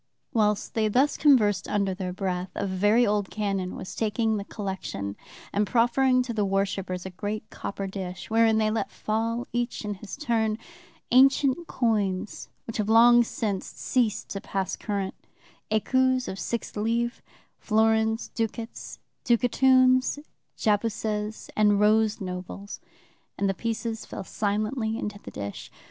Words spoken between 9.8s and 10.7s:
in his turn,